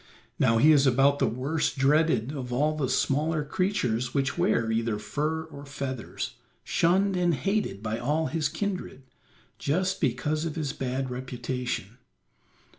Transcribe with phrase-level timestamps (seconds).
[0.39, 4.97] Now he is about the worst dreaded of all the smaller creatures which wear either
[4.97, 9.03] fur or feathers, shunned and hated by all his kindred,
[9.59, 11.99] just because of his bad reputation.